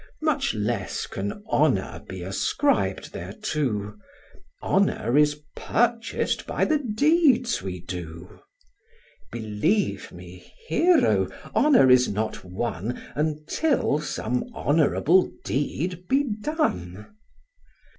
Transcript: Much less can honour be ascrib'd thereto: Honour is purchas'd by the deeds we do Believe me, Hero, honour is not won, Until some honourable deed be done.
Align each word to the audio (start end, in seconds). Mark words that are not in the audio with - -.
Much 0.23 0.55
less 0.55 1.05
can 1.05 1.43
honour 1.51 2.01
be 2.09 2.21
ascrib'd 2.23 3.13
thereto: 3.13 3.93
Honour 4.63 5.15
is 5.15 5.41
purchas'd 5.55 6.47
by 6.47 6.65
the 6.65 6.79
deeds 6.79 7.61
we 7.61 7.81
do 7.81 8.39
Believe 9.31 10.11
me, 10.11 10.51
Hero, 10.69 11.27
honour 11.55 11.91
is 11.91 12.09
not 12.09 12.43
won, 12.43 12.99
Until 13.13 13.99
some 13.99 14.45
honourable 14.55 15.29
deed 15.45 16.07
be 16.07 16.23
done. 16.23 17.05